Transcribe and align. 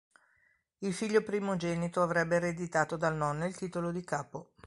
Il 0.79 0.95
figlio 0.95 1.21
primogenito 1.21 2.01
avrebbe 2.01 2.37
ereditato 2.37 2.97
dal 2.97 3.15
nonno 3.15 3.45
il 3.45 3.55
titolo 3.55 3.91
di 3.91 4.03
capo. 4.03 4.53